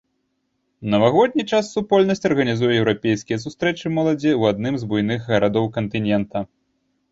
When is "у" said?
0.85-0.93